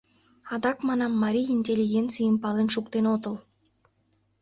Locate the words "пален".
2.43-2.67